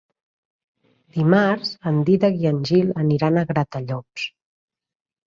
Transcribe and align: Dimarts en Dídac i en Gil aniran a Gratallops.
Dimarts 1.17 1.73
en 1.91 1.99
Dídac 2.07 2.39
i 2.45 2.49
en 2.51 2.61
Gil 2.69 2.89
aniran 3.01 3.37
a 3.37 3.43
Gratallops. 3.51 4.25